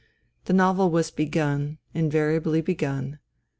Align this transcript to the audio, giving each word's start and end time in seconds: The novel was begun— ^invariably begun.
The 0.45 0.53
novel 0.53 0.89
was 0.89 1.11
begun— 1.11 1.77
^invariably 1.95 2.65
begun. 2.65 3.19